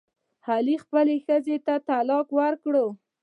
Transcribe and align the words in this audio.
علي 0.47 0.75
خپلې 0.83 1.15
ښځې 1.25 1.57
ته 1.65 1.75
طلاق 1.87 2.27
ورکړ. 2.39 2.75